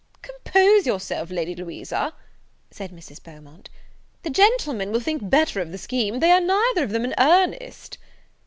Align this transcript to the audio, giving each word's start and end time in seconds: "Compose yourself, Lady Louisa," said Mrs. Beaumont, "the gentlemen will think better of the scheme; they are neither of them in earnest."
"Compose 0.23 0.87
yourself, 0.87 1.29
Lady 1.29 1.53
Louisa," 1.53 2.15
said 2.71 2.91
Mrs. 2.91 3.21
Beaumont, 3.21 3.69
"the 4.23 4.31
gentlemen 4.31 4.91
will 4.91 4.99
think 4.99 5.29
better 5.29 5.61
of 5.61 5.71
the 5.71 5.77
scheme; 5.77 6.21
they 6.21 6.31
are 6.31 6.41
neither 6.41 6.83
of 6.83 6.89
them 6.89 7.05
in 7.05 7.13
earnest." 7.19 7.99